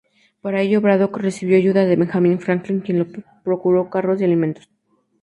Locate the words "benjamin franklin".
1.95-2.79